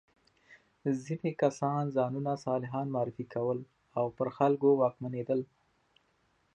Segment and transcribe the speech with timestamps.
[1.03, 3.57] ځینې کسان ځانونه صالحان معرفي کول
[3.99, 5.39] او پر خلکو واکمنېدل.